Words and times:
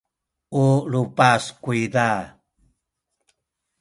u 0.61 0.65
lupas 0.91 1.43
kuyza. 1.63 2.09